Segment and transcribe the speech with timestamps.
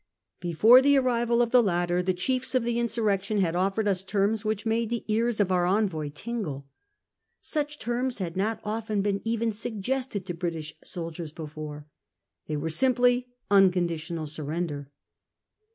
[0.39, 4.43] Before the arrival of the latter the chiefs of the insurrection had offered us terms
[4.43, 6.67] which made the ears of our envoy tingle.
[7.39, 11.85] Such terms had not often been even sug gested to British soldiers before.
[12.47, 14.89] They were simply unconditional surrender.